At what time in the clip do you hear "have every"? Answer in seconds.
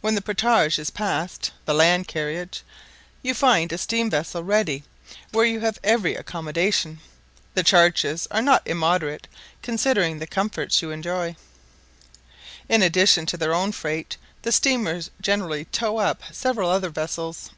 5.60-6.16